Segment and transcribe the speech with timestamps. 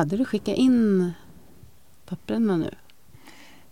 [0.00, 1.12] Hade du skickat in
[2.08, 2.74] papperna nu?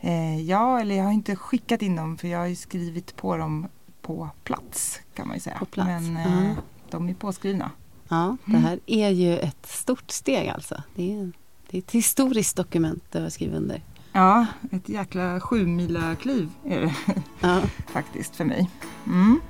[0.00, 3.36] Eh, ja, eller jag har inte skickat in dem för jag har ju skrivit på
[3.36, 3.66] dem
[4.02, 5.58] på plats kan man ju säga.
[5.58, 6.52] På plats, Men eh,
[6.90, 7.70] de är påskrivna.
[8.08, 8.64] Ja, det Mm.
[8.64, 10.82] här är ju ett stort steg alltså.
[10.94, 11.32] Det är,
[11.70, 13.82] det är ett historiskt dokument du har skrivit under.
[14.12, 16.94] Ja, ett jäkla sjumilakliv är det
[17.40, 17.60] Ja.
[17.86, 18.70] faktiskt för mig.
[19.06, 19.40] Mm.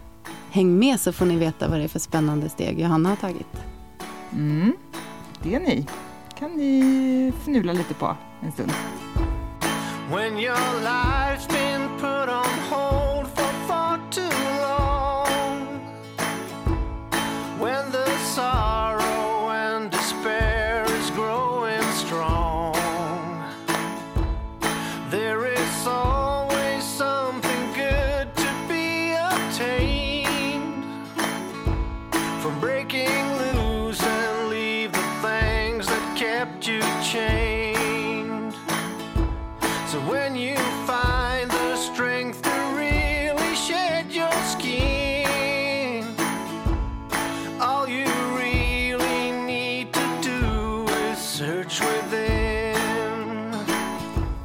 [0.50, 3.56] Häng med så får ni veta vad det är för spännande steg Johanna har tagit.
[4.32, 4.72] Mm.
[5.42, 5.86] Det är ni
[6.38, 8.72] kan ni fnula lite på en stund.
[36.48, 38.54] Kept you chained.
[39.86, 46.04] So when you find the strength to really shed your skin,
[47.60, 48.06] all you
[48.36, 53.54] really need to do is search within.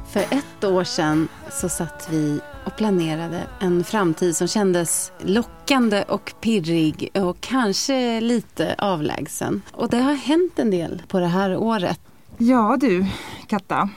[0.06, 2.40] För ett år sedan så satt vi
[2.74, 9.62] och planerade en framtid som kändes lockande och pirrig och kanske lite avlägsen.
[9.72, 12.00] Och det har hänt en del på det här året.
[12.38, 13.06] Ja du,
[13.46, 13.88] Katta.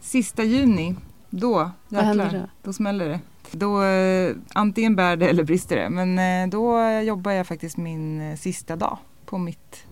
[0.00, 0.96] Sista juni,
[1.30, 2.48] då jäklar, då?
[2.62, 3.20] då smäller det.
[3.50, 5.90] Då eh, antingen bär det eller brister det.
[5.90, 9.84] Men eh, då jobbar jag faktiskt min eh, sista dag på mitt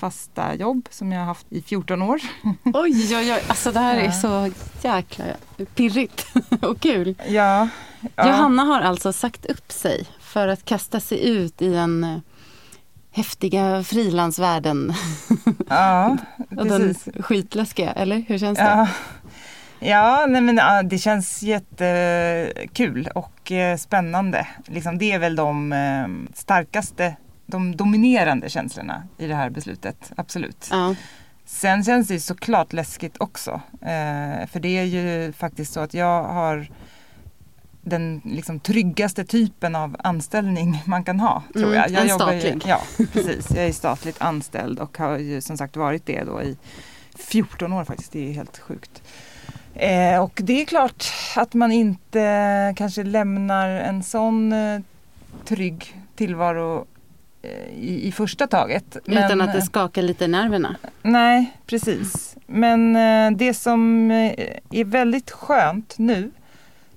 [0.00, 2.20] fasta jobb som jag har haft i 14 år.
[2.64, 3.42] Oj, oj, oj.
[3.48, 4.12] Alltså det här är Ja.
[4.12, 4.50] så
[4.82, 5.24] jäkla
[5.74, 6.26] pirrigt
[6.62, 7.14] och kul.
[7.28, 7.68] Ja,
[8.16, 8.26] ja.
[8.28, 12.18] Johanna har alltså sagt upp sig för att kasta sig ut i den eh,
[13.12, 14.92] häftiga frilansvärlden.
[15.68, 16.16] ja
[16.58, 17.24] och den precis.
[17.24, 18.64] skitläskiga, eller hur känns det?
[18.64, 18.88] Ja,
[19.78, 24.46] ja nej men, det känns jättekul och eh, spännande.
[24.66, 27.16] Liksom, det är väl de eh, starkaste,
[27.50, 30.12] de dominerande känslorna i det här beslutet.
[30.16, 30.68] Absolut.
[30.70, 30.94] Ja.
[31.44, 33.50] Sen känns det såklart läskigt också.
[33.72, 36.68] Eh, för det är ju faktiskt så att jag har
[37.82, 41.42] den liksom tryggaste typen av anställning man kan ha.
[41.52, 41.90] Tror Mm, jag.
[41.90, 42.62] jag en jobbar ju- statlig.
[42.66, 42.80] Ja,
[43.12, 43.50] precis.
[43.50, 46.56] Jag är statligt anställd och har ju som sagt varit det då i
[47.16, 48.12] 14 år faktiskt.
[48.12, 49.02] Det är helt sjukt.
[49.74, 51.04] Eh, och det är klart
[51.36, 54.80] att man inte kanske lämnar en sån eh,
[55.44, 56.86] trygg tillvaro
[57.42, 58.96] i, i första taget.
[59.04, 60.76] Utan Men, att det skakar lite i nerverna.
[61.02, 62.36] Nej, precis.
[62.46, 64.32] Men eh, det som eh,
[64.70, 66.30] är väldigt skönt nu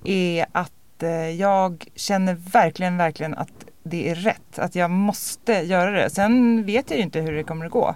[0.03, 4.59] är att eh, jag känner verkligen, verkligen att det är rätt.
[4.59, 6.09] Att jag måste göra det.
[6.09, 7.95] Sen vet jag ju inte hur det kommer att gå.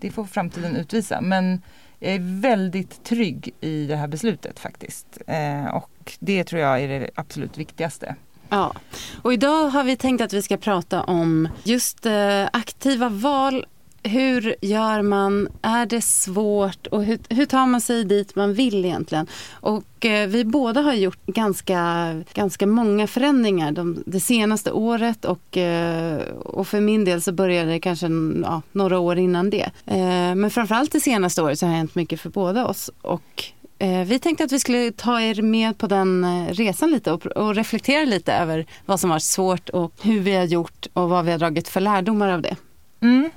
[0.00, 1.20] Det får framtiden utvisa.
[1.20, 1.62] Men
[1.98, 5.18] jag är väldigt trygg i det här beslutet faktiskt.
[5.26, 8.14] Eh, och det tror jag är det absolut viktigaste.
[8.50, 8.74] Ja,
[9.22, 13.64] och idag har vi tänkt att vi ska prata om just eh, aktiva val.
[14.02, 15.48] Hur gör man?
[15.62, 16.86] Är det svårt?
[16.86, 19.26] Och hur, hur tar man sig dit man vill egentligen?
[19.52, 25.56] Och eh, vi båda har gjort ganska, ganska många förändringar de, det senaste året och,
[25.56, 28.06] eh, och för min del så började det kanske
[28.42, 29.70] ja, några år innan det.
[29.86, 32.90] Eh, men framförallt det senaste året så har det hänt mycket för båda oss.
[33.02, 33.44] Och
[33.80, 37.54] Eh, vi tänkte att vi skulle ta er med på den eh, resan lite och,
[37.54, 41.30] reflektera lite över vad som var svårt och hur vi har gjort och vad vi
[41.30, 42.56] har dragit för lärdomar av det.
[43.02, 43.30] Mm.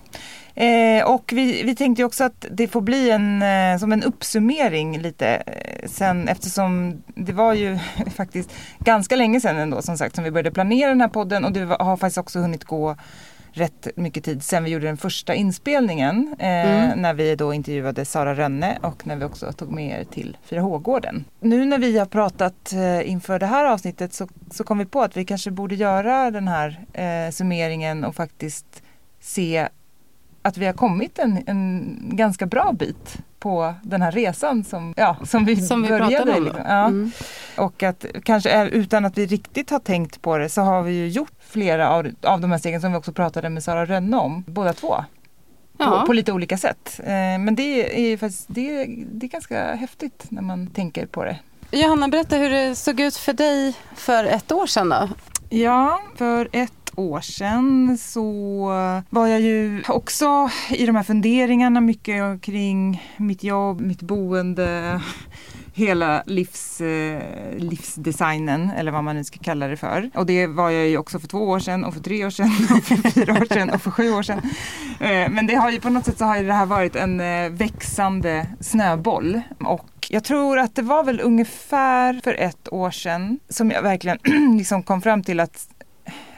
[0.55, 5.01] Eh, och vi, vi tänkte också att det får bli en, eh, som en uppsummering
[5.01, 7.79] lite eh, sen eftersom det var ju
[8.15, 11.51] faktiskt ganska länge sedan ändå som sagt som vi började planera den här podden och
[11.51, 12.95] det har faktiskt också hunnit gå
[13.55, 16.99] rätt mycket tid sen vi gjorde den första inspelningen eh, Mm.
[17.01, 21.25] när vi då intervjuade Sara Rönne och när vi också tog med er till 4H-gården.
[21.39, 25.01] Nu när vi har pratat eh, inför det här avsnittet så, så kom vi på
[25.01, 28.83] att vi kanske borde göra den här eh, summeringen och faktiskt
[29.19, 29.67] se
[30.45, 35.17] att vi har kommit en, en ganska bra bit på den här resan som, ja,
[35.25, 36.33] som vi Som vi började.
[36.37, 36.43] om.
[36.43, 36.61] liksom.
[36.67, 36.85] Ja.
[36.85, 37.11] Mm.
[37.57, 40.93] Och att kanske är- utan att vi riktigt har tänkt på det så har vi
[40.93, 44.17] ju gjort flera av, av de här stegen som vi också pratade med Sara Rönne
[44.17, 44.95] om, båda två.
[45.77, 46.99] På, på lite olika sätt.
[47.03, 51.23] Eh, men det är, faktiskt, det, är, det är ganska häftigt när man tänker på
[51.23, 51.39] det.
[51.71, 55.09] Johanna, berätta hur det såg ut för dig för ett år sedan då.
[55.49, 58.67] Ja, för ett år sedan så
[59.09, 65.01] var jag ju också i de här funderingarna mycket kring mitt jobb, mitt boende,
[65.73, 67.21] hela livs, eh,
[67.57, 70.09] livsdesignen eller vad man nu ska kalla det för.
[70.13, 72.51] Och det var jag ju också för två år sedan och för tre år sedan
[72.77, 74.41] och för fyra år sedan och för sju år sedan.
[74.99, 77.19] Eh, men det har ju på något sätt så har ju det här varit en
[77.19, 83.39] eh, växande snöboll och jag tror att det var väl ungefär för ett år sedan
[83.49, 84.17] som jag verkligen
[84.57, 85.67] liksom kom fram till att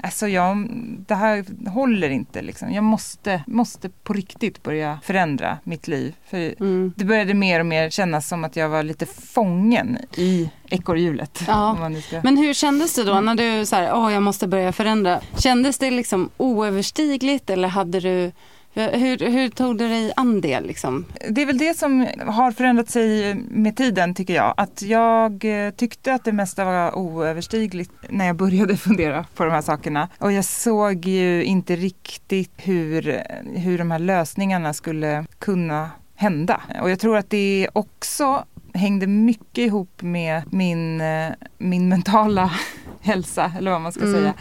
[0.02, 0.68] Alltså jag,
[1.08, 2.72] det här håller inte liksom.
[2.74, 6.16] Jag måste, måste på riktigt börja förändra mitt liv.
[6.30, 6.94] För Mm.
[6.96, 11.42] det började mer och mer kännas som att jag var lite fången i ekorrhjulet.
[11.48, 11.90] Ja.
[12.24, 15.20] Men hur kändes det då när du så här, åh jag måste börja förändra?
[15.38, 18.32] Kändes det liksom oöverstigligt eller hade du,
[18.76, 21.06] hur, hur tog du dig an det liksom?
[21.30, 24.54] Det är väl det som har förändrat sig med tiden tycker jag.
[24.58, 29.52] Att jag eh, tyckte att det mesta var oöverstigligt när jag började fundera på de
[29.52, 30.10] här sakerna.
[30.18, 33.22] Och jag såg ju inte riktigt hur,
[33.56, 36.62] hur de här lösningarna skulle kunna hända.
[36.82, 42.52] Och jag tror att det också hängde mycket ihop med min, eh, min mentala
[43.02, 44.14] hälsa, eller vad man ska Mm.
[44.14, 44.34] säga.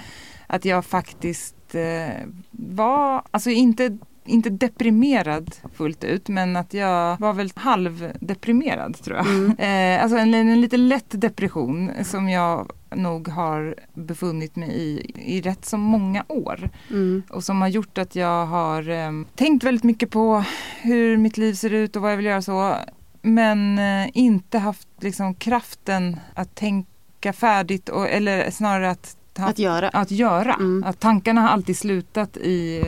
[0.47, 7.33] Att jag faktiskt eh, var, alltså inte inte deprimerad fullt ut men att jag var
[7.33, 9.27] väl halvdeprimerad tror jag.
[9.27, 9.57] Mm.
[9.97, 15.41] Eh, alltså en, en lite lätt depression som jag nog har befunnit mig i i
[15.41, 16.71] rätt så många år.
[16.91, 17.23] Mm.
[17.31, 20.45] Och som har gjort att jag har eh, tänkt väldigt mycket på
[20.83, 22.77] hur mitt liv ser ut och vad jag vill göra så.
[23.23, 29.89] Men eh, inte haft liksom kraften att tänka färdigt och, eller snarare att Att göra.
[29.89, 30.55] att göra.
[30.55, 30.85] Mm.
[30.87, 32.85] Att tankarna har alltid slutat i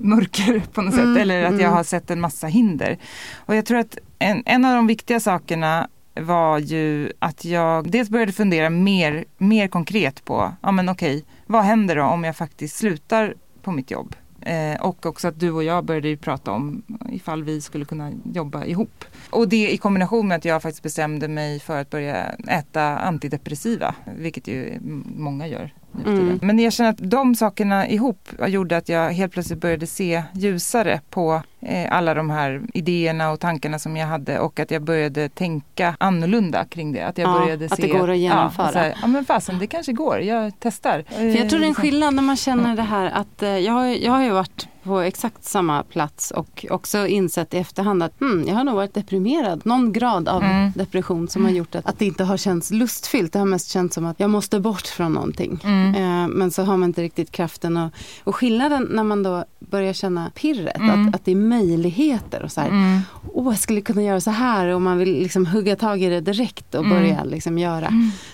[0.00, 1.22] mörker på något Mm, sätt.
[1.22, 1.72] Eller att jag mm.
[1.72, 2.98] har sett en massa hinder.
[3.36, 5.88] Och jag tror att en, en av de viktiga sakerna
[6.20, 11.62] var ju att jag dels började fundera mer, mer konkret på, ja men okej, vad
[11.62, 14.16] händer då om jag faktiskt slutar på mitt jobb?
[14.40, 18.64] Eh, och också att du och jag började prata om ifall vi skulle kunna jobba
[18.64, 19.04] ihop.
[19.30, 23.94] Och det i kombination med att jag faktiskt bestämde mig för att börja äta antidepressiva,
[24.16, 24.78] vilket ju
[25.16, 25.72] många gör.
[26.06, 26.38] Mm.
[26.42, 31.00] Men jag känner att de sakerna ihop gjorde att jag helt plötsligt började se ljusare
[31.10, 35.28] på eh, alla de här idéerna och tankarna som jag hade och att jag började
[35.28, 37.00] tänka annorlunda kring det.
[37.02, 38.70] Att jag Ja, började att se det går att genomföra.
[38.74, 41.04] Ja, här, ja men fasen det kanske går, jag testar.
[41.08, 41.82] För jag tror det är en Liksom.
[41.82, 45.44] skillnad när man känner det här att eh, jag, jag har ju varit på exakt
[45.44, 49.60] samma plats och också insett i efterhand att hmm, jag har nog varit deprimerad.
[49.66, 50.72] Någon grad av Mm.
[50.74, 53.32] depression som har gjort att, att det inte har känts lustfyllt.
[53.32, 55.60] Det har mest känts som att jag måste bort från någonting.
[55.64, 55.94] Mm.
[55.94, 57.76] Eh, men så har man inte riktigt kraften.
[57.76, 57.90] Och,
[58.24, 61.08] och skillnaden när man då börjar känna pirret, Mm.
[61.08, 62.68] att, att det är möjligheter och så här.
[62.68, 63.00] Mm.
[63.32, 66.20] Åh, jag skulle kunna göra så här och man vill liksom hugga tag i det
[66.20, 66.96] direkt och Mm.
[66.98, 67.88] börja liksom göra.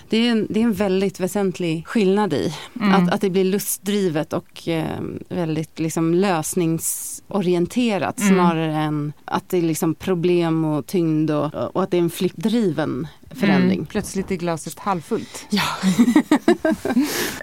[0.09, 2.93] Det, är en, det är en väldigt väsentlig skillnad i Mm.
[3.07, 4.99] att, att det blir lustdrivet och eh,
[5.29, 8.33] väldigt liksom lösningsorienterat Mm.
[8.33, 12.09] snarare än att det är liksom problem och tyngd och, och att det är en
[12.09, 13.77] flippdriven förändring.
[13.77, 13.85] Mm.
[13.85, 15.45] Plötsligt är glaset halvfullt.
[15.49, 15.63] Ja.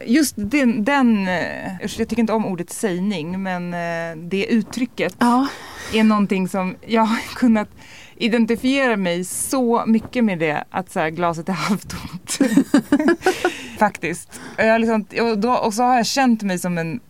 [0.07, 5.47] Just den, den eh, jag tycker inte om ordet sägning, men eh, det uttrycket Ja.
[5.93, 7.69] är någonting som jag har kunnat
[8.17, 12.39] identifiera mig så mycket med det att så här, glaset är halvtomt.
[13.79, 14.41] Faktiskt.
[14.59, 17.01] Och, jag liksom, och, då, och så har jag känt mig som en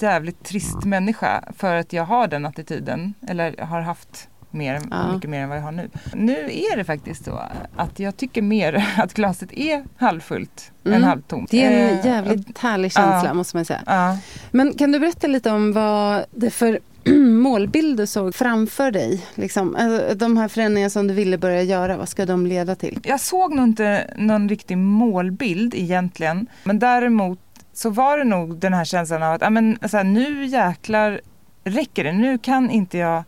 [0.00, 3.14] jävligt trist människa för att jag har den attityden.
[3.28, 5.12] Eller har haft mer, Ja.
[5.14, 5.90] mycket mer än vad jag har nu.
[6.14, 7.40] Nu är det faktiskt så
[7.76, 10.96] att jag tycker mer att glaset är halvfullt Mm.
[10.96, 11.50] än halvtomt.
[11.50, 13.34] Det är en Eh, jävligt härlig känsla ja.
[13.34, 13.82] måste man säga.
[13.86, 14.18] Ja.
[14.50, 16.78] Men kan du berätta lite om vad det för
[17.42, 19.26] målbild du såg framför dig?
[19.34, 23.00] Liksom, alltså, de här förändringarna som du ville börja göra, vad ska de leda till?
[23.02, 26.46] Jag såg nog inte någon riktig målbild egentligen.
[26.64, 27.38] Men däremot
[27.74, 31.20] så var det nog den här känslan av att men, så här, nu jäklar
[31.64, 32.12] räcker det.
[32.12, 33.22] Nu kan inte jag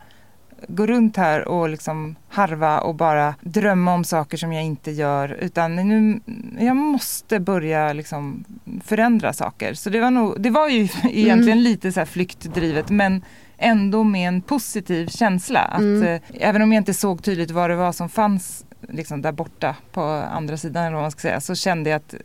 [0.67, 5.37] gå runt här och liksom harva och bara drömma om saker som jag inte gör.
[5.39, 6.19] Utan nu,
[6.59, 8.43] jag måste börja liksom
[8.85, 9.73] förändra saker.
[9.73, 13.21] Så det var, nog, det var ju egentligen lite så här flyktdrivet men
[13.57, 15.59] ändå med en positiv känsla.
[15.59, 16.03] Att, Mm.
[16.03, 19.75] eh, även om jag inte såg tydligt vad det var som fanns liksom där borta
[19.91, 22.19] på andra sidan eller vad man ska säga så kände jag att eh,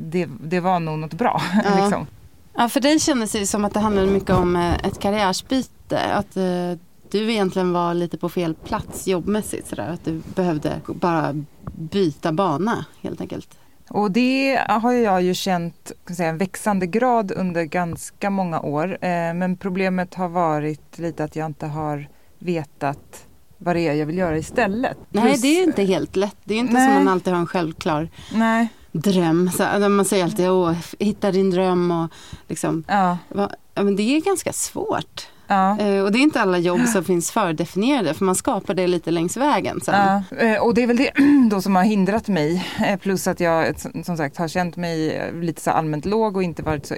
[0.00, 1.42] det, det var nog något bra.
[1.64, 1.82] Ja.
[1.82, 2.06] liksom.
[2.54, 6.00] Ja, för dig kändes det som att det handlade mycket om eh, ett karriärsbyte.
[6.00, 6.72] Att eh,
[7.10, 9.68] du egentligen var lite på fel plats jobbmässigt.
[9.68, 9.88] Sådär.
[9.88, 13.58] Att du behövde bara byta bana helt enkelt.
[13.90, 18.98] Och det har jag ju känt säga, en växande grad under ganska många år.
[19.34, 23.27] Men problemet har varit lite att jag inte har vetat
[23.58, 24.96] vad det är jag vill göra istället.
[25.10, 26.36] Nej, Plus- det är inte helt lätt.
[26.44, 26.86] Det är inte Nej.
[26.86, 29.50] som man alltid har en självklar Nej, dröm.
[29.50, 32.12] Så, man säger alltid, åh, hitta din dröm och
[32.48, 32.84] liksom.
[32.88, 33.18] ja.
[33.28, 35.26] Va, men det är ganska svårt.
[35.50, 35.78] Ja.
[35.80, 39.10] Eh, Och det är inte alla jobb som finns fördefinierade för man skapar det lite
[39.10, 39.94] längs vägen sen.
[40.30, 41.10] Ja, eh, och det är väl det
[41.50, 42.66] då som har hindrat mig.
[42.86, 43.74] Eh, Plus att jag
[44.04, 46.94] som- sagt har känt mig lite så allmänt låg och inte varit så,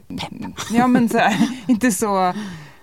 [0.71, 2.33] ja men så här, inte så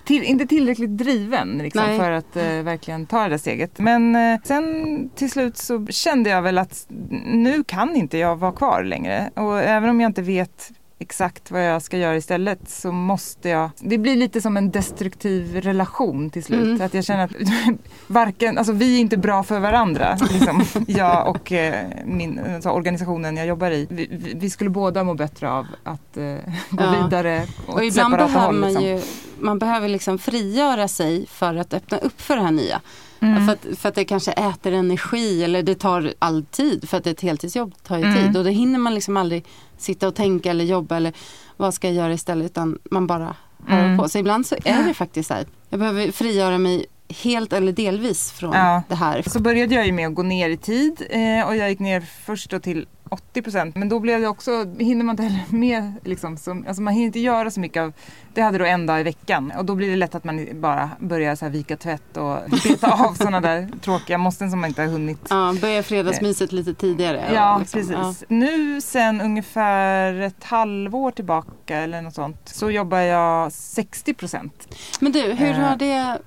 [0.08, 3.80] till, inte tillräckligt driven liksom, för att eh, verkligen ta det där steget.
[3.80, 6.86] Men eh, sen till slut så kände jag väl att
[7.26, 9.30] nu kan inte jag vara kvar längre.
[9.34, 13.70] Och även om jag inte vet exakt vad jag ska göra istället så måste jag,
[13.80, 16.66] det blir lite som en destruktiv relation till slut.
[16.66, 16.82] Mm.
[16.82, 17.32] Att jag känner att
[18.08, 20.18] varken, alltså vi är inte bra för varandra.
[20.32, 20.64] Liksom.
[20.88, 23.88] jag och eh, min, alltså organisationen jag jobbar i.
[23.90, 26.24] Vi, vi- vi skulle båda må bättre av att eh,
[26.70, 27.04] gå Ja.
[27.04, 28.56] vidare åt Och ibland separata behöver håll.
[28.56, 28.86] man Liksom.
[28.86, 29.02] ju
[29.40, 32.82] man behöver liksom frigöra sig för att öppna upp för det här nya.
[33.20, 33.46] Mm.
[33.46, 37.08] För, att, för att det kanske äter energi eller det tar all tid för att
[37.08, 38.18] ett heltidsjobb tar ju Mm.
[38.24, 39.46] tid och då hinner man liksom aldrig
[39.78, 41.14] sitta och tänka eller jobba eller
[41.58, 43.36] vad ska jag göra istället utan man bara
[43.68, 43.98] har Mm.
[43.98, 44.10] på.
[44.10, 48.32] Så ibland så är det faktiskt så här, jag behöver frigöra mig helt eller delvis
[48.32, 48.84] från Ja.
[48.88, 49.22] det här.
[49.28, 52.02] Så började jag ju med att gå ner i tid eh, och jag gick ner
[52.26, 53.76] först då till 80 procent.
[53.76, 57.06] Men då blev det också, hinner man inte heller med, liksom, som, alltså man hinner
[57.06, 57.94] inte göra så mycket av,
[58.34, 59.52] det hade då en dag i veckan.
[59.58, 62.92] Och då blir det lätt att man bara börjar så här vika tvätt och beta
[62.92, 65.20] av sådana där tråkiga måsten som man inte har hunnit.
[65.30, 67.24] Ja, börja fredagsmyset lite tidigare.
[67.34, 68.24] Ja, liksom, precis.
[68.30, 74.76] Nu sen ungefär ett halvår tillbaka eller något sånt så jobbar jag 60 procent.
[75.00, 75.56] Men du, hur Eh.
[75.60, 76.18] har det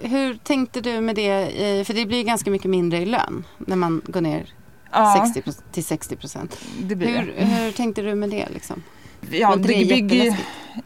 [0.00, 1.86] hur tänkte du med det?
[1.86, 4.54] För det blir ganska mycket mindre i lön när man går ner
[4.92, 6.58] Ja, 60 pro- till 60 procent.
[6.88, 8.48] Hur, hur tänkte du med det?
[8.50, 8.82] Liksom?
[9.30, 10.36] Ja, det det bygger?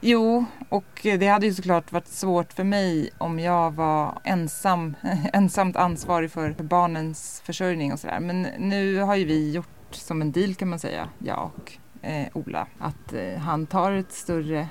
[0.01, 4.97] Jo, och det hade ju såklart varit svårt för mig om jag var ensam,
[5.33, 8.21] ensamt ansvarig för barnens försörjning och sådär.
[8.21, 11.73] Men nu har ju vi gjort som en deal kan man säga, jag och
[12.07, 14.69] eh, Ola, att eh, han tar ett större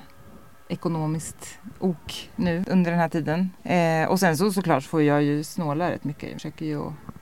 [0.74, 3.50] ekonomiskt ok nu under den här tiden.
[3.64, 6.24] Eh, och sen så såklart får jag ju snåla rätt mycket.
[6.24, 6.82] Jag försöker ju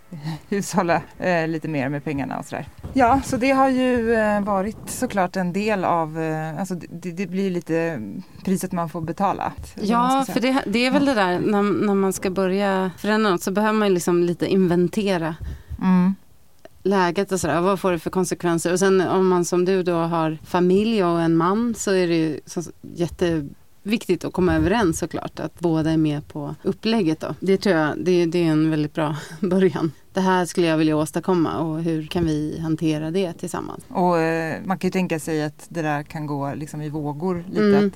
[0.50, 2.68] hushålla eh, lite mer med pengarna och sådär.
[2.94, 7.28] Ja, så det har ju eh, varit såklart en del av, eh, alltså det, det
[7.28, 8.02] blir lite
[8.46, 9.54] priset man får betala.
[9.82, 13.42] Ja, för det, det är väl det där när, när man ska börja förändra något
[13.42, 15.36] så behöver man ju liksom lite inventera
[15.82, 16.16] Mm.
[16.84, 17.62] Läget och sådär.
[17.62, 18.72] Vad får det för konsekvenser?
[18.72, 22.16] Och sen om man som du då har familj och en man så är det
[22.16, 25.40] ju så jätteviktigt att komma överens såklart.
[25.40, 27.36] Att båda är med på upplägget då.
[27.40, 29.92] Det tror jag, det, det är en väldigt bra början.
[30.14, 33.84] Det här skulle jag vilja åstadkomma och hur kan vi hantera det tillsammans?
[33.88, 37.44] Och eh, man kan ju tänka sig att det där kan gå liksom i vågor
[37.50, 37.64] lite.
[37.64, 37.88] Mm.
[37.88, 37.94] Att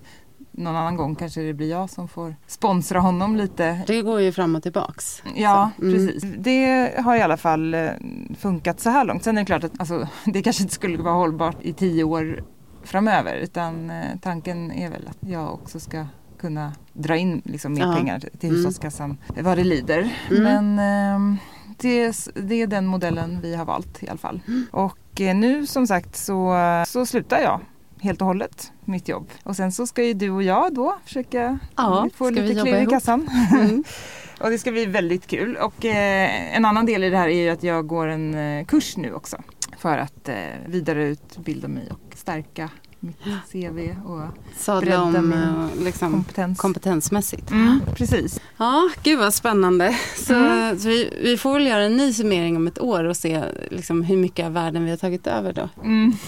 [0.58, 3.82] någon annan gång kanske det blir jag som får sponsra honom lite.
[3.88, 5.24] Det går ju fram och tillbaks.
[5.36, 5.94] Ja, mm.
[5.94, 6.24] precis.
[6.38, 7.90] Det har i alla fall eh,
[8.38, 9.24] funkat så här långt.
[9.24, 12.44] Sen är det klart att alltså, det kanske inte skulle vara hållbart i tio år
[12.84, 13.36] framöver.
[13.36, 16.06] Utan eh, tanken är väl att jag också ska
[16.40, 17.96] kunna dra in liksom, mer Ja.
[17.96, 18.56] pengar till Mm.
[18.56, 20.10] hushållskassan vad det lider.
[20.32, 20.44] Mm.
[20.44, 21.38] Men ehm,
[21.78, 24.42] det, det är den modellen vi har valt i alla fall.
[24.48, 24.66] Mm.
[24.72, 26.54] Och eh, nu som sagt så,
[26.88, 27.60] så slutar jag
[28.02, 29.30] helt och hållet mitt jobb.
[29.44, 32.86] Och sen så ska ju du och jag då försöka Ja, få lite klirr i
[32.86, 33.30] kassan.
[33.54, 33.84] Mm.
[34.40, 35.58] Och det ska bli väldigt kul.
[35.58, 38.66] Och eh, en annan del i det här är ju att jag går en eh,
[38.66, 39.38] kurs nu också.
[39.78, 40.36] För att eh,
[40.66, 42.70] vidareutbilda mig och stärka
[43.06, 43.18] mitt
[43.52, 44.22] CV och
[44.58, 46.60] Sadla om Bredda min eh, liksom, kompetens.
[46.60, 47.52] kompetensmässigt.
[47.52, 48.40] mm, precis.
[48.58, 49.98] Ja, gud vad spännande.
[50.18, 50.80] Så, Mm.
[50.80, 54.02] så vi, vi får väl göra en ny summering om ett år och se liksom,
[54.04, 55.70] hur mycket av världen vi har tagit över då.
[55.84, 56.14] Mm.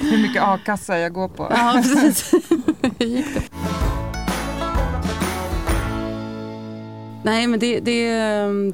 [0.00, 1.46] Hur mycket a-kassa jag går på.
[1.50, 2.32] Ja, precis.
[2.98, 3.42] Hur gick det?
[7.24, 8.08] Nej, men det, det,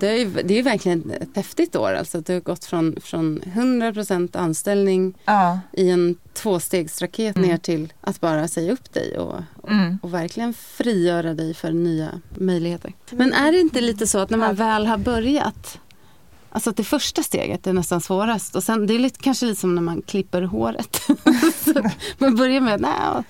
[0.01, 1.93] det, är, ju- det är verkligen ett häftigt år.
[1.95, 5.61] Alltså, det har gått från, från 100% anställning Ja.
[5.73, 7.49] i en tvåstegsraket Mm.
[7.49, 9.35] ner till att bara säga upp dig och,
[9.69, 9.99] Mm.
[10.03, 12.93] och verkligen frigöra dig för nya möjligheter.
[13.11, 15.79] Men är det inte lite så att när man väl har börjat
[16.51, 19.61] Alltså att det första steget är nästan svårast och sen det är lite, kanske lite
[19.61, 21.01] som när man klipper håret.
[22.19, 23.23] Man börjar med nej,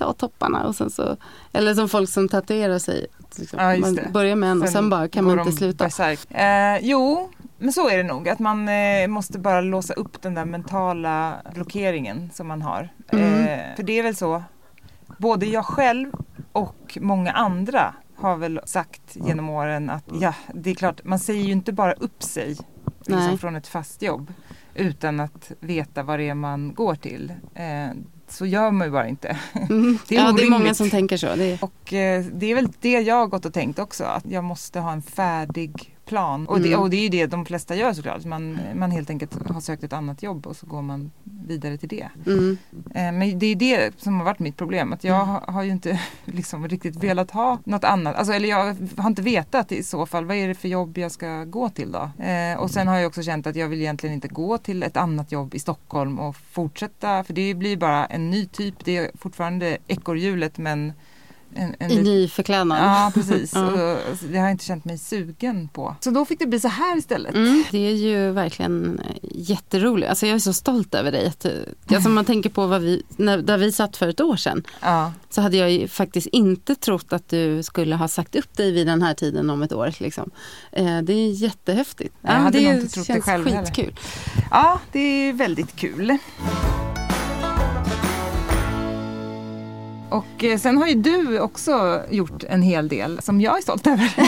[0.00, 1.16] ta topparna och sen så
[1.52, 3.06] Eller som folk som tatuerar sig.
[3.36, 3.58] Liksom.
[3.58, 4.10] Ja, man det.
[4.12, 5.88] börjar med en och sen bara kan man inte sluta.
[6.30, 8.28] Eh, jo, men så är det nog.
[8.28, 12.88] Att man eh, måste bara låsa upp den där mentala blockeringen som man har.
[13.08, 13.46] Mm.
[13.46, 14.42] Eh, för det är väl så,
[15.18, 16.12] både jag själv
[16.52, 21.44] och många andra har väl sagt genom åren att ja, det är klart, man säger
[21.44, 22.56] ju inte bara upp sig
[23.06, 24.32] liksom, från ett fast jobb
[24.74, 27.32] utan att veta vad det är man går till.
[27.54, 27.90] Eh,
[28.32, 29.38] så gör man ju bara inte.
[29.70, 29.98] Mm.
[30.08, 30.76] Det är ja, det är många orimligt.
[30.76, 31.26] som tänker så.
[31.36, 34.24] Det är, Och eh, det är väl det jag har gått och tänkt också, att
[34.26, 36.46] jag måste ha en färdig plan.
[36.46, 36.80] Och det, Mm.
[36.80, 38.24] och det är ju det de flesta gör såklart.
[38.24, 41.10] Man, man helt enkelt har sökt ett annat jobb och så går man
[41.46, 42.08] vidare till det.
[42.26, 42.58] Mm.
[42.94, 44.92] Eh, Men det är det som har varit mitt problem.
[44.92, 48.16] Att jag har, har ju inte liksom riktigt velat ha något annat.
[48.16, 50.24] Alltså, eller jag har inte vetat i så fall.
[50.24, 52.24] Vad är det för jobb jag ska gå till då?
[52.24, 54.96] Eh, och sen har jag också känt att jag vill egentligen inte gå till ett
[54.96, 57.24] annat jobb i Stockholm och fortsätta.
[57.24, 58.74] För det blir bara en ny typ.
[58.84, 60.92] Det är fortfarande ekorrhjulet men
[61.54, 62.78] en, en I lit- ny förklädnad.
[62.78, 63.52] Ja precis.
[63.54, 63.66] Ja.
[63.66, 63.98] Och,
[64.30, 65.96] det har jag inte känt mig sugen på.
[66.00, 67.34] Så då fick det bli så här istället.
[67.34, 70.10] Mm, det är ju verkligen eh, jätteroligt.
[70.10, 71.32] Alltså jag är så stolt över dig.
[71.44, 71.50] Eh,
[71.94, 74.64] alltså man tänker på vad vi, när, där vi satt för ett år sedan.
[74.80, 75.12] Ja.
[75.30, 79.02] Så hade jag faktiskt inte trott att du skulle ha sagt upp dig vid den
[79.02, 79.94] här tiden om ett år.
[79.98, 80.30] Liksom.
[80.72, 82.14] Eh, det är jättehäftigt.
[82.22, 83.66] Jag hade det nog inte trott det själv heller.
[83.66, 83.94] skitkul.
[84.50, 86.18] ja, det är väldigt kul.
[90.10, 93.86] Och eh, sen har ju du också gjort en hel del som jag är stolt
[93.86, 94.10] över.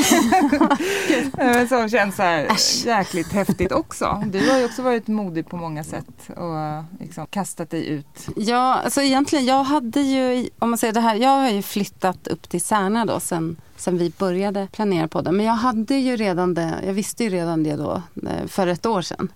[1.38, 2.48] Eh, som känns så här
[2.86, 4.22] jäkligt häftigt också.
[4.26, 8.28] Du har ju också varit modig på många sätt och liksom kastat dig ut.
[8.36, 12.26] Ja, alltså egentligen, jag hade ju, om man säger det här, jag har ju flyttat
[12.26, 15.32] upp till Särna då sen, sen vi började planera på det.
[15.32, 18.86] Men jag hade ju redan det, jag visste ju redan det då eh, för ett
[18.86, 19.32] år sedan.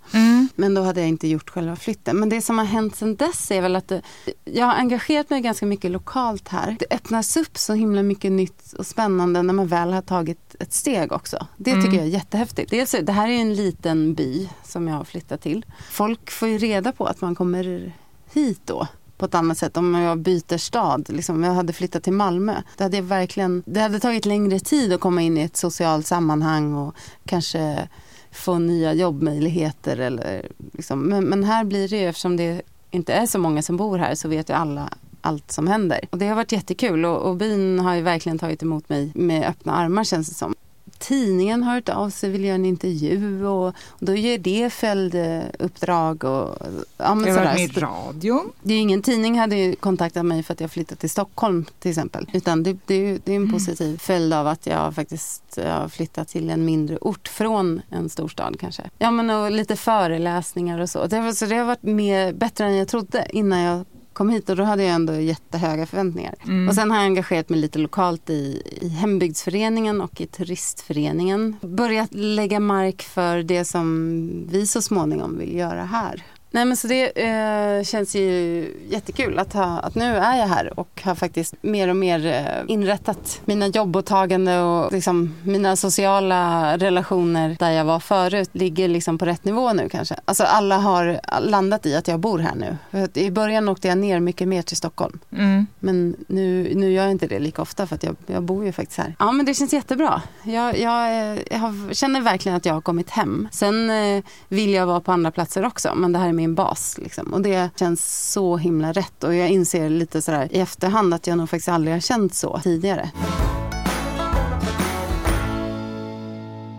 [0.55, 2.17] Men då hade jag inte gjort själva flytten.
[2.17, 4.03] Men det som har hänt sen dess är väl att det,
[4.45, 6.77] jag har engagerat mig ganska mycket lokalt här.
[6.79, 10.73] Det öppnas upp så himla mycket nytt och spännande när man väl har tagit ett
[10.73, 11.47] steg också.
[11.57, 11.95] Det tycker Mm.
[11.97, 12.71] jag är jättehäftigt.
[12.71, 15.65] Dels, det här är ju en liten by som jag har flyttat till.
[15.91, 17.93] Folk får ju reda på att man kommer
[18.33, 18.87] hit då
[19.19, 21.09] på ett annat sätt om jag byter stad.
[21.09, 22.63] Liksom, jag hade flyttat till Malmö.
[22.77, 26.75] Det hade, verkligen, det hade tagit längre tid att komma in i ett socialt sammanhang
[26.75, 26.95] och
[27.27, 27.89] kanske
[28.31, 29.97] få nya jobbmöjligheter.
[29.97, 31.01] Eller, liksom.
[31.01, 34.15] men, men här blir det ju, eftersom det inte är så många som bor här
[34.15, 34.89] så vet ju alla
[35.21, 36.01] allt som händer.
[36.11, 39.49] Och det har varit jättekul och, och byn har ju verkligen tagit emot mig med
[39.49, 40.55] öppna armar känns det som.
[40.99, 46.25] Tidningen har hört av sig, vill göra en intervju och, och då ger det följduppdrag.
[46.25, 46.57] Och,
[46.97, 48.53] ja, men Jag har varit med i radion.
[48.63, 52.31] Det är ingen tidning hade kontaktat mig för att jag flyttat till Stockholm till exempel.
[52.33, 56.51] Utan det, det, det är en positiv följd av att jag faktiskt har flyttat till
[56.51, 58.91] en mindre ort från en storstad kanske.
[58.99, 61.07] Ja men och lite föreläsningar och så.
[61.07, 63.85] Det, så det har varit mer, bättre än jag trodde innan jag
[64.17, 66.35] kom hit och då hade jag ändå jättehöga förväntningar.
[66.45, 66.69] Mm.
[66.69, 71.57] Och sen har jag engagerat mig lite lokalt i, i hembygdsföreningen och i turistföreningen.
[71.61, 76.23] Börjat lägga mark för det som vi så småningom vill göra här.
[76.57, 80.81] Nej men så det eh, känns ju jättekul att, ha, att nu är jag här
[80.81, 87.57] och har faktiskt mer och mer eh, inrättat mina jobbåtagande och liksom mina sociala relationer
[87.59, 90.17] där jag var förut ligger liksom på rätt nivå nu kanske.
[90.25, 92.77] Alltså alla har landat i att jag bor här nu.
[93.15, 95.19] I början åkte jag ner mycket mer till Stockholm.
[95.33, 95.67] Mm.
[95.79, 98.73] Men nu, nu gör jag inte det lika ofta för att jag, jag bor ju
[98.73, 99.15] faktiskt här.
[99.19, 100.23] Ja men det känns jättebra.
[100.43, 103.49] Jag, jag, eh, jag har, känner verkligen att jag har kommit hem.
[103.53, 106.99] Sen eh, vill jag vara på andra platser också men det här är min bas.
[106.99, 107.35] Liksom.
[107.35, 109.25] Och det känns så himla rätt.
[109.25, 112.61] Och jag inser lite sådär i efterhand att jag nog faktiskt aldrig har känt så
[112.63, 113.11] tidigare.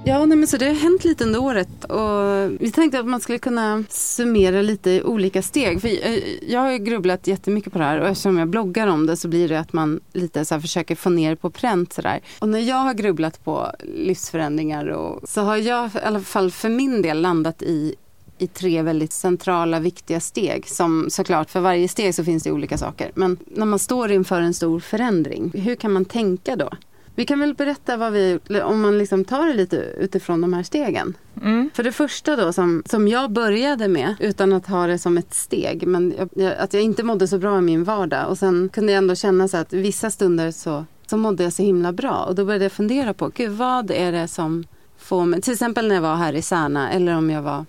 [0.08, 3.20] Ja, nej, men så det har hänt lite under året och vi tänkte att man
[3.20, 5.82] skulle kunna summera lite i olika steg.
[5.82, 6.20] För eh,
[6.52, 9.28] jag har ju grubblat jättemycket på det här och eftersom jag bloggar om det så
[9.28, 12.20] blir det att man lite så här försöker få ner på pränt sådär.
[12.40, 16.70] Och när jag har grubblat på livsförändringar och, så har jag i alla fall för
[16.70, 17.96] min del landat i
[18.38, 20.68] i tre väldigt centrala, viktiga steg.
[20.68, 23.12] Som såklart, för varje steg så finns det olika saker.
[23.16, 26.70] Men när man står inför en stor förändring, hur kan man tänka då?
[27.16, 30.64] Vi kan väl berätta vad vi, om man liksom tar det lite utifrån de här
[30.64, 31.18] stegen.
[31.42, 31.70] Mm.
[31.74, 35.34] För det första då som, som jag började med utan att ha det som ett
[35.34, 35.88] steg.
[35.88, 38.28] Men jag, jag, att jag inte mådde så bra i min vardag.
[38.30, 41.64] Och sen kunde jag ändå känna så att vissa stunder så, så mådde jag så
[41.64, 42.24] himla bra.
[42.24, 44.64] Och då började jag fundera på, gud vad är det som
[44.98, 47.66] får mig, till exempel när jag var här i Särna eller om jag var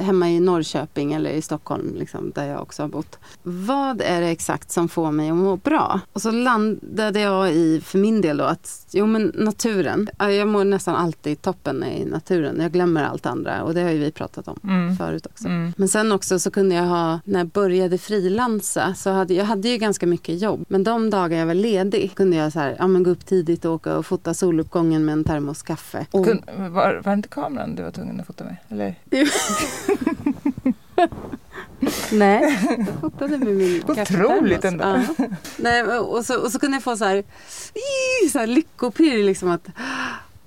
[0.00, 3.18] hemma i Norrköping eller i Stockholm liksom, där jag också har bott.
[3.42, 6.00] Vad är det exakt som får mig att må bra?
[6.12, 10.08] Och så landade jag i, för min del då, att jo men naturen.
[10.18, 12.60] Ja, Jag mår nästan alltid toppen i naturen.
[12.60, 14.96] Jag glömmer allt andra och det har ju vi pratat om Mm.
[14.96, 15.46] förut också.
[15.48, 15.72] Mm.
[15.76, 19.68] Men sen också så kunde jag ha, när jag började frilansa, så hade jag hade
[19.68, 20.64] ju ganska mycket jobb.
[20.68, 23.64] Men de dagar jag var ledig kunde jag så här, ja, men gå upp tidigt
[23.64, 26.06] och åka och fota soluppgången med en termos kaffe.
[26.10, 28.56] Och, Kun, var, var det inte kameran du var tvungen att fota med?
[28.68, 28.94] Eller?
[32.12, 34.64] Nej, jag fotade med min Otroligt kaffetermos.
[34.64, 34.84] ändå.
[35.18, 35.24] Ja.
[35.56, 37.24] Nej, och, så, och så kunde jag få så här,
[38.32, 39.24] så här lyckopirr.
[39.24, 39.68] Liksom att,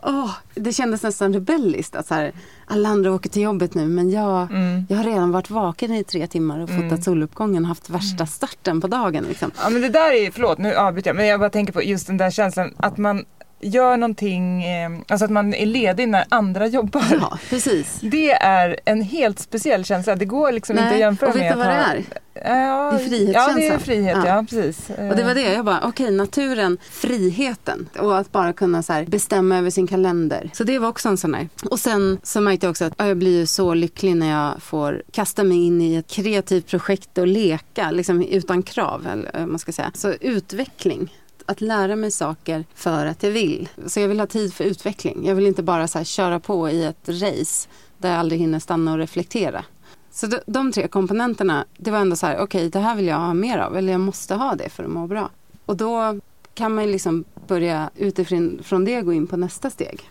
[0.04, 1.96] åh, det kändes nästan rebelliskt.
[1.96, 2.32] Att så här,
[2.66, 4.86] alla andra åker till jobbet nu men jag, Mm.
[4.90, 7.02] jag har redan varit vaken i tre timmar och fotat Mm.
[7.02, 9.26] soluppgången och haft värsta starten på dagen.
[9.30, 9.52] Liksom.
[9.64, 12.08] Ja men det där är, förlåt nu avbryter jag, men jag bara tänker på just
[12.08, 13.26] den där känslan att man
[13.60, 17.04] gör någonting, eh, alltså att man är ledig när andra jobbar.
[17.22, 18.00] Ja, precis.
[18.02, 20.16] Det är en helt speciell känsla.
[20.16, 22.04] Det går liksom inte att jämföra och vet med du vad det är?
[22.34, 23.62] Ja, Det är frihetskänslan.
[23.62, 24.18] Ja, det är frihet.
[24.26, 24.46] Ja, Ja.
[24.50, 24.90] precis.
[24.90, 29.06] Och det var det, jag bara okej naturen, friheten och att bara kunna så här,
[29.06, 30.50] bestämma över sin kalender.
[30.54, 31.50] Så det var också en sån där.
[31.72, 34.62] Och sen så märkte jag också att ja, jag blir ju så lycklig när jag
[34.64, 39.08] får kasta mig in i ett kreativt projekt och leka liksom utan krav.
[39.08, 39.92] Eller man ska säga.
[39.96, 41.14] Så utveckling.
[41.50, 43.70] Att lära mig saker för att jag vill.
[43.86, 45.26] Så jag vill ha tid för utveckling.
[45.26, 48.60] Jag vill inte bara så här, köra på i ett race där jag aldrig hinner
[48.60, 49.66] stanna och reflektera.
[50.12, 53.18] Så de, de tre komponenterna, det var ändå så här, okej det här vill jag
[53.18, 55.30] ha mer av, eller jag måste ha det för att må bra.
[55.66, 56.20] Och då
[56.54, 60.10] kan man ju liksom börja utifrån från det gå in på nästa steg.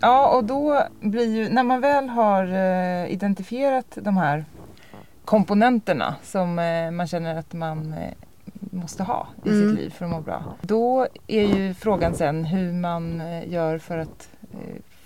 [0.00, 4.44] Ja, och då blir ju, när man väl har eh, identifierat de här
[5.24, 8.12] komponenterna som eh, man känner att man eh,
[8.60, 9.68] måste ha i Mm.
[9.70, 10.42] sitt liv för att må bra.
[10.62, 14.28] Då är ju frågan sen hur man eh, gör för att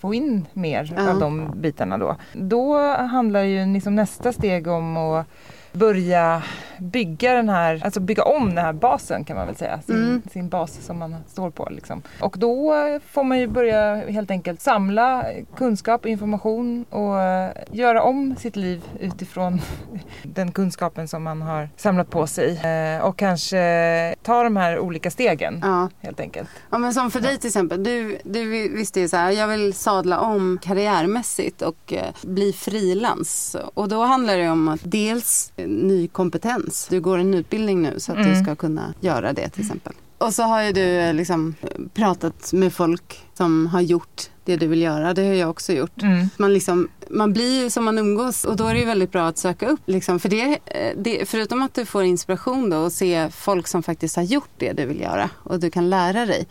[0.00, 1.11] få in mer Ja.
[1.11, 2.16] av de bitarna då.
[2.33, 5.26] Då handlar ju liksom nästa steg om att
[5.72, 6.42] börja
[6.78, 9.81] bygga den här, alltså bygga om den här basen kan man väl säga.
[9.83, 10.22] Sin, Mm.
[10.33, 11.68] sin bas som man står på.
[11.70, 12.02] Liksom.
[12.20, 12.74] Och då
[13.11, 15.24] får man ju börja helt enkelt samla
[15.57, 19.61] kunskap och information och eh, göra om sitt liv utifrån
[20.22, 22.57] den kunskapen som man har samlat på sig.
[22.66, 25.88] Eh, Och kanske ta de här olika stegen Ja.
[26.00, 26.48] helt enkelt.
[26.70, 29.74] Ja, men som för dig till exempel, du, du visste ju så här, jag vill
[29.74, 33.57] sadla om karriärmässigt och eh, bli frilans.
[33.74, 38.12] Och då handlar det om att dels ny kompetens, du går en utbildning nu så
[38.12, 38.44] att du Mm.
[38.44, 39.92] ska kunna göra det till exempel.
[40.18, 44.56] Och så har ju du eh, liksom eh, pratat med folk som har gjort det
[44.56, 46.02] du vill göra, det har jag också gjort.
[46.02, 46.26] Mm.
[46.36, 49.26] Man, liksom, man blir ju som man umgås och då är det ju väldigt bra
[49.28, 49.80] att söka upp.
[49.86, 50.20] Liksom.
[50.20, 54.16] För det, eh, det, förutom att du får inspiration då och se folk som faktiskt
[54.16, 56.46] har gjort det du vill göra och du kan lära dig.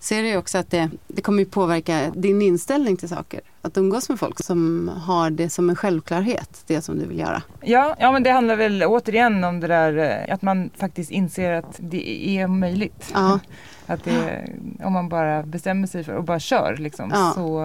[0.00, 3.40] Ser du ju också att det, det kommer ju påverka din inställning till saker.
[3.62, 7.42] Att umgås med folk som har det som en självklarhet, det som du vill göra.
[7.60, 9.96] Ja, ja, men det handlar väl återigen om det där
[10.28, 13.10] eh, att man faktiskt inser att det är möjligt.
[13.14, 13.40] Ja.
[13.86, 14.48] Att det,
[14.84, 17.32] om man bara bestämmer sig för och bara kör liksom, Ja.
[17.34, 17.62] så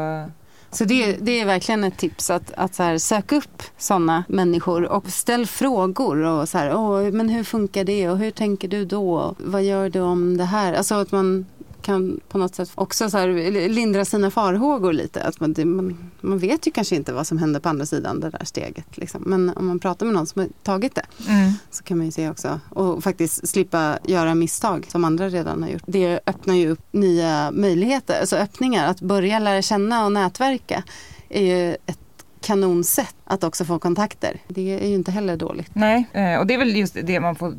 [0.78, 4.84] Så det, det är verkligen ett tips att, att så här, söka upp sådana människor
[4.84, 6.17] och ställ frågor.
[6.17, 9.36] Och så här, Åh, men hur funkar det och hur tänker du då?
[9.39, 10.74] Vad gör du om det här?
[10.74, 11.46] Alltså att man
[11.84, 15.24] kan på något sätt också så lindra sina farhågor lite.
[15.24, 18.30] Att man, man, man vet ju kanske inte vad som händer på andra sidan det
[18.30, 18.98] där steget.
[18.98, 19.24] Liksom.
[19.26, 21.54] Men om man pratar med någon som har tagit det mm.
[21.72, 25.69] så kan man ju se också och faktiskt slippa göra misstag som andra redan har
[25.69, 25.84] gjort.
[25.86, 28.88] Det öppnar ju upp nya möjligheter, alltså öppningar.
[28.88, 30.84] Att börja lära känna och nätverka
[31.30, 32.00] är ju ett
[32.43, 34.38] kanonsätt att också få kontakter.
[34.47, 35.69] Det är ju inte heller dåligt.
[35.73, 37.53] Nej, eh, och det är väl just det man får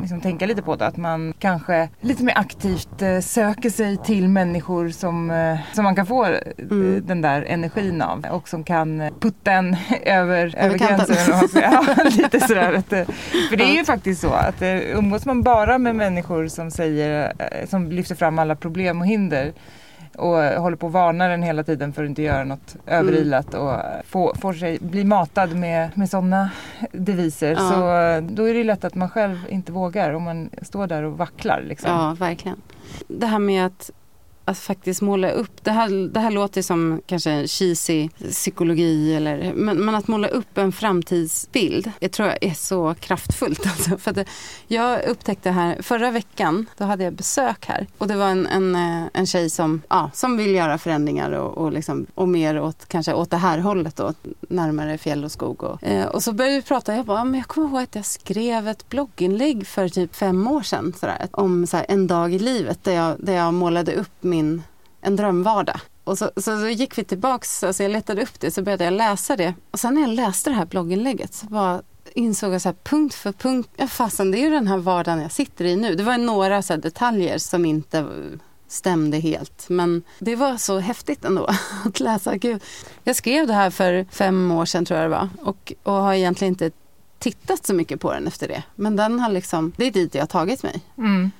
[0.00, 4.28] liksom tänka lite på då, att man kanske lite mer aktivt eh, söker sig till
[4.28, 6.26] människor som, eh, som man kan få
[6.58, 7.06] Mm.
[7.06, 11.16] den där energin av och som kan putta en över, över gränsen.
[11.62, 12.82] Ja, lite sådär.
[13.50, 14.62] För det är ju faktiskt så att
[14.96, 17.32] umgås man bara med människor som säger,
[17.66, 19.52] som lyfter fram alla problem och hinder
[20.18, 23.80] och håller på att varna den hela tiden för att inte göra något överilat och
[24.04, 26.50] få, får sig bli matad med, med sådana
[26.92, 27.58] deviser Ja.
[27.58, 31.18] så då är det lätt att man själv inte vågar om man står där och
[31.18, 31.62] vacklar.
[31.68, 31.90] Liksom.
[31.90, 32.60] Ja, verkligen.
[33.08, 33.90] Det här med att,
[34.48, 39.52] att faktiskt måla upp, det här, det här låter som kanske en cheesy psykologi, eller,
[39.54, 43.66] men, men att måla upp en framtidsbild, det tror jag är så kraftfullt.
[43.76, 44.24] Alltså, för att det,
[44.66, 48.74] jag upptäckte här, förra veckan, då hade jag besök här och det var en, en,
[48.74, 52.86] eh, en tjej som, ja, som vill göra förändringar och, och, liksom, och mer åt,
[52.88, 55.62] kanske åt det här hållet då, närmare fjäll och skog.
[55.62, 58.04] Och, eh, och så började vi prata, jag bara, men jag kommer ihåg att jag
[58.04, 62.38] skrev ett blogginlägg för typ fem år sedan sådär, om så här, en dag i
[62.38, 64.62] livet där jag, där jag målade upp min,
[65.00, 65.80] en drömvardag.
[66.04, 68.92] Och så, så, så gick vi tillbaks, alltså jag letade upp det, så började jag
[68.92, 69.54] läsa det.
[69.70, 71.82] Och sen när jag läste det här blogginlägget så bara
[72.14, 75.22] insåg jag så här, punkt för punkt, ja fasen det är ju den här vardagen
[75.22, 75.94] jag sitter i nu.
[75.94, 78.06] Det var några så här, detaljer som inte
[78.68, 79.68] stämde helt.
[79.68, 81.48] Men det var så häftigt ändå
[81.84, 82.36] att läsa.
[82.36, 82.62] Gud.
[83.04, 86.14] Jag skrev det här för fem år sedan tror jag det var och, och har
[86.14, 86.70] egentligen inte
[87.18, 88.62] tittat så mycket på den efter det.
[88.74, 90.80] Men den har liksom, det är dit jag har tagit mig.
[90.98, 91.30] Mm.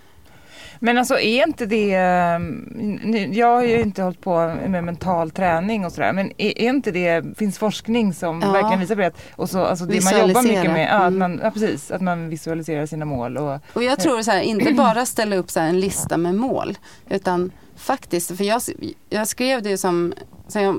[0.80, 5.84] Men alltså är inte det, eh, jag har ju inte hållit på med mental träning
[5.84, 8.52] och sådär, men är, är inte det, finns forskning som Ja.
[8.52, 9.12] verkligen visar på det?
[9.36, 11.18] Och så, alltså det man jobbar mycket med, ja, att Mm.
[11.18, 13.36] man, ja, precis, att man visualiserar sina mål.
[13.36, 16.78] Och, Och jag tror så här, inte bara ställa upp så en lista med mål,
[17.10, 18.62] utan faktiskt, för jag,
[19.10, 20.14] jag skrev det som,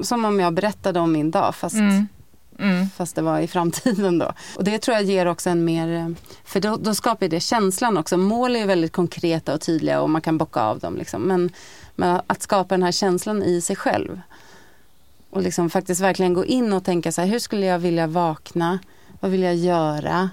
[0.04, 2.08] som om jag berättade om min dag, fast Mm.
[2.60, 2.90] Mm.
[2.90, 4.34] fast det var i framtiden då.
[4.56, 8.18] Och det tror jag ger också en mer, för då, då skapar det känslan också.
[8.18, 10.96] Mål är ju väldigt konkreta och tydliga och man kan bocka av dem.
[10.96, 11.22] Liksom.
[11.22, 11.50] Men,
[11.96, 14.22] men att skapa den här känslan i sig själv.
[15.30, 18.80] Och liksom faktiskt verkligen gå in och tänka så här, hur skulle jag vilja vakna?
[19.20, 20.30] Vad vill jag göra?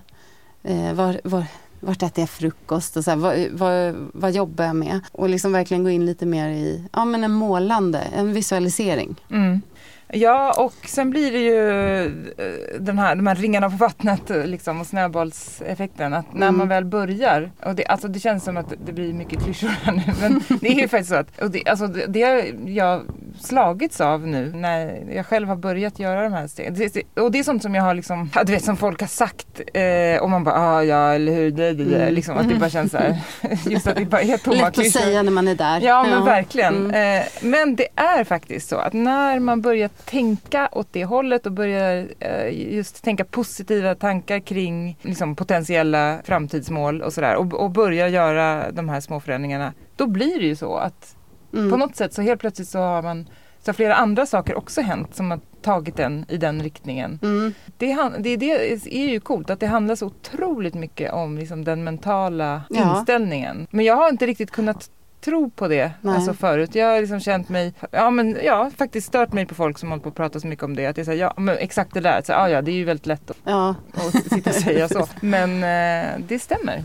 [0.63, 1.45] Eh, var, var,
[1.81, 2.97] vart äter jag frukost?
[2.97, 5.01] Och så här, vad, vad, vad jobbar jag med?
[5.13, 9.17] Och liksom verkligen gå in lite mer i ja, men en målande, en visualisering.
[9.31, 9.61] Mm.
[10.09, 11.69] Ja, och sen blir det ju
[12.05, 16.15] eh, den här, de här ringarna på vattnet eh, liksom, och snöbollseffekten.
[16.15, 16.59] Att när Mm.
[16.59, 19.93] man väl börjar, och det, alltså det känns som att det blir mycket klyschor här
[19.93, 23.03] nu, men det är ju faktiskt så att och det, alltså det, det jag
[23.45, 26.91] slagits av nu när jag själv har börjat göra de här stegen.
[27.15, 30.23] Och det är sånt som jag har liksom, du vet som folk har sagt eh,
[30.23, 32.15] och man bara ah, ja eller hur, det, det, det, Mm.
[32.15, 33.19] liksom att det bara känns så här,
[33.71, 35.81] just att det bara är tomma Lätt att säga när man är där.
[35.81, 36.77] Ja men verkligen.
[36.85, 37.21] Mm.
[37.21, 41.53] Eh, men det är faktiskt så att när man börjar tänka åt det hållet och
[41.53, 48.09] börjar eh, just tänka positiva tankar kring liksom, potentiella framtidsmål och sådär och, och börjar
[48.09, 49.73] göra de här små förändringarna.
[49.97, 51.17] Då blir det ju så att
[51.55, 51.71] Mm.
[51.71, 53.29] på något sätt så helt plötsligt så har man
[53.63, 57.19] så har flera andra saker också hänt som har tagit den i den riktningen.
[57.23, 57.55] Mm.
[57.79, 61.85] Det, det, det är ju coolt att det handlar så otroligt mycket om liksom, den
[61.85, 62.99] mentala Ja.
[62.99, 63.67] inställningen.
[63.71, 64.91] Men jag har inte riktigt kunnat
[65.21, 66.15] tro på det Nej.
[66.15, 66.75] alltså förut.
[66.75, 70.03] Jag har liksom känt mig, ja men har faktiskt stört mig på folk som håller
[70.03, 70.87] på att prata så mycket om det.
[70.87, 72.77] Att det är så här, ja men exakt det där, så, ja ja det är
[72.77, 73.75] ju väldigt lätt att, Ja.
[73.95, 75.07] att sitta och säga så.
[75.21, 76.83] Men eh, det stämmer.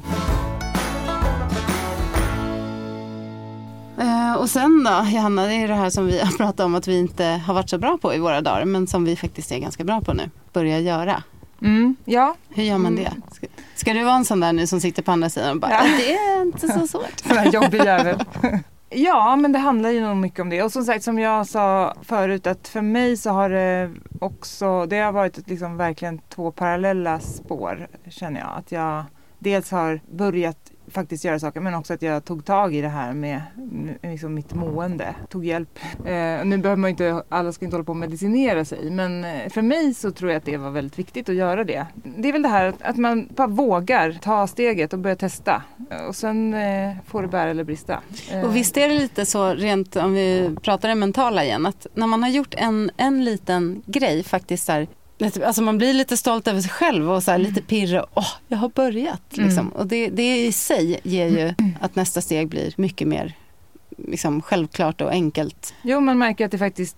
[4.38, 7.00] Och sen då, Johanna, det är det här som vi har pratat om att vi
[7.00, 9.84] inte har varit så bra på i våra dagar, men som vi faktiskt är ganska
[9.84, 10.30] bra på nu.
[10.54, 11.24] Börja göra.
[11.62, 13.12] Mm, ja, Hur gör man det?
[13.32, 15.72] Ska, ska du vara en sån där nu som sitter på andra sidan och bara,
[15.72, 15.82] Ja.
[15.98, 17.20] det är inte så svårt.
[17.28, 18.24] sån här jobbig jävel.
[18.92, 20.64] Ja, men det handlar ju nog mycket om det.
[20.64, 25.00] Och som sagt, som jag sa förut, att för mig så har det också, det
[25.00, 28.50] har varit liksom verkligen två parallella spår, känner jag.
[28.58, 29.04] Att jag
[29.40, 33.14] dels har börjat faktiskt göra saker, men också att jag tog tag i det här
[33.14, 33.42] med
[34.04, 35.80] liksom mitt mående, tog hjälp.
[36.06, 39.50] Eh, nu behöver man inte, alla ska inte hålla på och medicinera sig, men eh,
[39.50, 41.86] för mig så tror jag att det var väldigt viktigt att göra det.
[42.18, 45.64] Det är väl det här att, att man bara vågar ta steget och börja testa.
[46.08, 48.00] Och sen eh, får det bära eller brista.
[48.32, 51.88] Eh, Och visst är det lite så, rent om vi pratar det mentala igen, att
[51.94, 54.88] när man har gjort en, en liten grej faktiskt så här,
[55.46, 58.02] Alltså man blir lite stolt över sig själv och så här lite pirrig.
[58.14, 59.22] Åh, jag har börjat.
[59.30, 59.60] Liksom.
[59.60, 59.72] Mm.
[59.72, 63.36] Och det, det i sig ger ju att nästa steg blir mycket mer
[63.98, 65.74] liksom, självklart och enkelt.
[65.82, 66.98] Jo, man märker att det faktiskt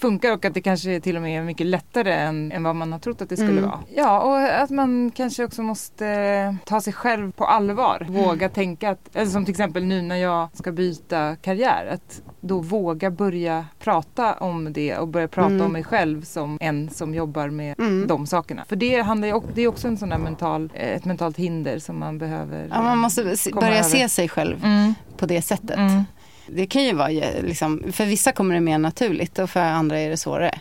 [0.00, 2.92] funkar och att det kanske till och med är mycket lättare än, än vad man
[2.92, 3.64] har trott att det skulle Mm.
[3.64, 3.80] vara.
[3.94, 8.06] Ja, och att man kanske också måste eh, ta sig själv på allvar.
[8.10, 12.58] Våga tänka att, eller som till exempel nu när jag ska byta karriär, att då
[12.60, 15.66] våga börja prata om det och börja prata Mm.
[15.66, 18.06] om mig själv som en som jobbar med Mm.
[18.06, 18.64] de sakerna.
[18.68, 21.78] För det, handlar ju, det är också en sån där mental, eh, ett mentalt hinder
[21.78, 23.88] som man behöver Ja, man måste komma börja över.
[23.88, 24.94] se sig själv Mm.
[25.16, 25.78] på det sättet.
[26.50, 29.98] Det kan ju vara, eh, liksom, för vissa kommer det mer naturligt och för andra
[30.00, 30.58] är det svårare.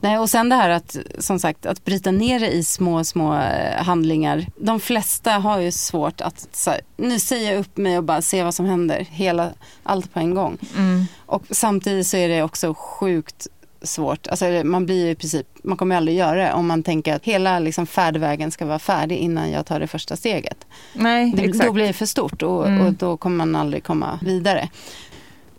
[0.00, 3.34] Nej, och sen det här att, som sagt, att bryta ner det i små, små
[3.34, 4.46] eh, handlingar.
[4.56, 8.22] De flesta har ju svårt att, så här, nu säger jag upp mig och bara
[8.22, 9.50] se vad som händer, hela,
[9.82, 10.58] allt på en gång.
[10.76, 11.06] Mm.
[11.26, 13.46] Och samtidigt så är det också sjukt
[13.82, 14.26] svårt.
[14.26, 17.14] Alltså man blir ju i princip, man kommer ju aldrig göra det om man tänker
[17.14, 20.66] att hela liksom färdvägen ska vara färdig innan jag tar det första steget.
[20.94, 21.66] Nej, Det, exakt.
[21.66, 22.86] då blir det för stort och, Mm.
[22.86, 24.68] och då kommer man aldrig komma vidare.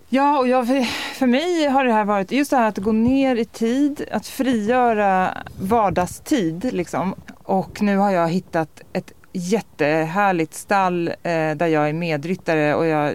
[0.10, 0.68] Ja, och jag,
[1.14, 4.28] för mig har det här varit just det här att gå ner i tid, att
[4.28, 7.16] frigöra vardagstid liksom.
[7.44, 11.14] Och nu har jag hittat ett jättehärligt stall eh,
[11.56, 13.14] där jag är medryttare och jag,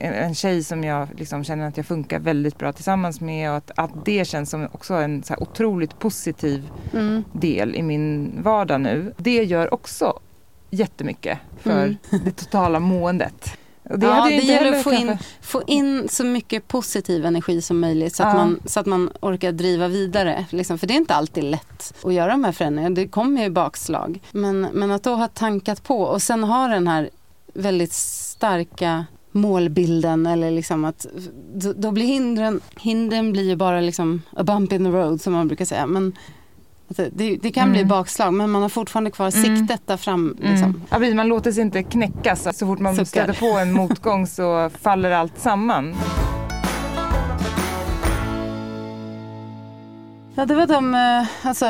[0.00, 3.70] en tjej som jag liksom känner att jag funkar väldigt bra tillsammans med och att,
[3.76, 7.24] att det känns som också en så otroligt positiv Mm.
[7.32, 9.14] del i min vardag nu.
[9.16, 10.20] Det gör också
[10.70, 11.96] jättemycket för Mm.
[12.24, 13.58] det totala måendet.
[13.96, 18.14] Det, ja, det gäller att få in, få in så mycket positiv energi som möjligt
[18.14, 18.38] så att, Ja.
[18.38, 20.46] man, så att man orkar driva vidare.
[20.50, 20.78] Liksom.
[20.78, 22.94] För det är inte alltid lätt att göra de här förändringarna.
[22.94, 24.20] Det kommer ju bakslag.
[24.32, 27.10] Men, men att då ha tankat på och sen ha den här
[27.54, 31.06] väldigt starka målbilden eller liksom att
[31.54, 35.32] då, då blir hindren, hindren blir ju bara liksom a bump in the road som
[35.32, 35.86] man brukar säga.
[35.86, 36.12] Men
[36.96, 37.88] det, det, det kan bli Mm.
[37.88, 39.56] bakslag men man har fortfarande kvar Mm.
[39.58, 40.36] siktet där fram.
[40.40, 40.64] Liksom.
[40.68, 40.82] Mm.
[40.90, 42.58] Ja, precis, man låter sig inte knäckas.
[42.58, 43.04] Så fort man Suckar.
[43.04, 45.94] stöter på en motgång så faller allt samman.
[50.34, 51.66] Ja, det var de, eh, alltså,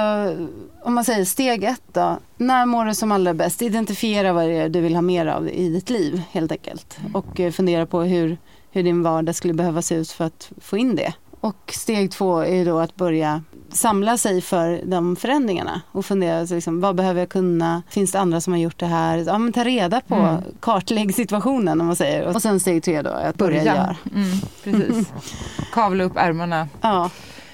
[0.82, 2.18] om man säger steg ett då.
[2.37, 3.62] När mår du som allra bäst?
[3.62, 6.98] Identifiera vad det är du vill ha mer av i ditt liv helt enkelt.
[7.14, 8.38] Och eh, fundera på hur,
[8.70, 11.12] hur din vardag skulle behöva se ut för att få in det.
[11.40, 16.54] Och steg två är då att börja samla sig för de förändringarna och fundera så
[16.54, 17.82] liksom, vad behöver jag kunna?
[17.88, 19.18] Finns det andra som har gjort det här?
[19.26, 20.42] Ja, men ta reda på, Mm.
[20.61, 22.26] kartlägg situationen om man säger.
[22.35, 23.96] Och sen steg tre då, att börja, göra.
[24.14, 25.12] Mm, precis.
[25.72, 26.68] Kavla upp ärmarna.
[26.80, 27.11] Ja.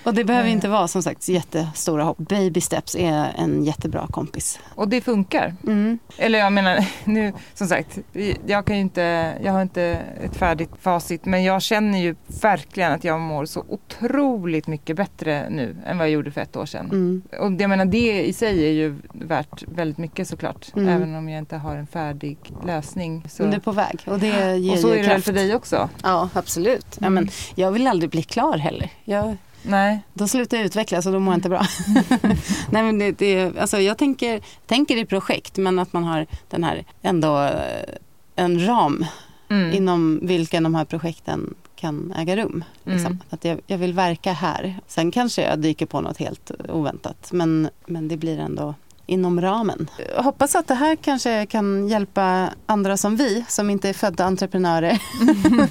[0.09, 0.53] Och det behöver Eh.
[0.53, 2.18] inte vara som sagt jättestora hopp.
[2.18, 4.59] Baby steps är en jättebra kompis.
[4.75, 5.55] Och det funkar.
[5.66, 5.99] Mm.
[6.16, 7.99] Eller jag menar, nu som sagt,
[8.47, 9.83] jag kan ju inte, jag har inte
[10.25, 15.51] ett färdigt facit men jag känner ju verkligen att jag mår så otroligt mycket bättre
[15.51, 16.87] nu än vad jag gjorde för ett år sedan.
[16.87, 17.23] Mm.
[17.40, 20.66] Och jag menar det i sig är ju värt väldigt mycket såklart.
[20.77, 20.88] Mm.
[20.88, 23.25] Även om jag inte har en färdig lösning.
[23.29, 23.42] Så.
[23.42, 25.25] Men du är på väg och det ger och så ju är det väl kraft.
[25.25, 25.88] för dig också?
[26.03, 26.87] Ja, absolut.
[27.01, 27.14] Ja, Mm.
[27.14, 28.90] men jag vill aldrig bli klar heller.
[29.05, 30.01] Jag, Nej.
[30.14, 31.66] då slutar jag utvecklas och då mår jag inte bra.
[32.71, 36.64] Nej, men det, det, alltså jag tänker, tänker i projekt men att man har den
[36.64, 37.94] här ändå eh,
[38.37, 39.07] en ram
[39.51, 39.73] Mm.
[39.73, 42.64] inom vilken de här projekten kan äga rum.
[42.85, 43.07] Liksom.
[43.07, 43.18] Mm.
[43.31, 44.81] Att jag, jag vill verka här.
[44.87, 48.75] Sen kanske jag dyker på något helt oväntat men, men det blir ändå
[49.09, 49.90] inom ramen.
[50.16, 54.25] Jag hoppas att det här kanske kan hjälpa andra som vi som inte är födda
[54.25, 55.03] entreprenörer.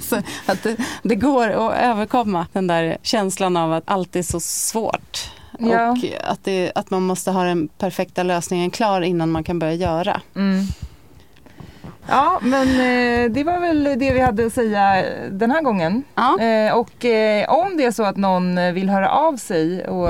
[0.00, 4.40] Så att det, det går att överkomma den där känslan av att allt är så
[4.40, 5.30] svårt.
[5.58, 5.90] Ja.
[5.90, 9.74] Och att, det, att man måste ha den perfekta lösningen klar innan man kan börja
[9.74, 10.20] göra.
[10.36, 10.66] Mm.
[12.08, 16.02] Ja, men eh, det var väl det vi hade att säga den här gången.
[16.14, 16.40] Ja.
[16.40, 20.08] Eh, och eh, om det är så att någon vill höra av sig och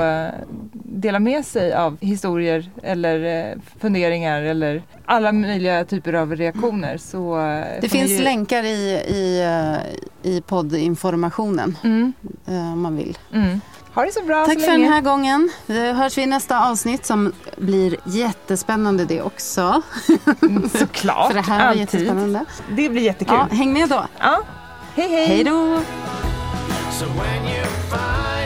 [0.73, 7.37] dela med sig av historier eller funderingar eller alla möjliga typer av reaktioner så...
[7.81, 8.23] Det finns ju...
[8.23, 9.45] länkar i, i,
[10.23, 12.13] i poddinformationen Mm,
[12.47, 13.17] om man vill.
[13.33, 13.61] mm.
[13.93, 14.83] Ha det så bra Tack så för länge.
[14.83, 15.49] den här gången.
[15.65, 19.81] Vi hörs vi i nästa avsnitt som blir jättespännande det också.
[20.41, 21.79] Mm, Såklart, För det här var alltid.
[21.81, 22.45] jättespännande.
[22.69, 23.35] Det blir jättekul.
[23.49, 24.05] Ja, häng med då.
[24.19, 24.41] Ja.
[24.95, 25.25] Hej hej!
[25.27, 25.79] Hej då.
[26.99, 28.38] So when you find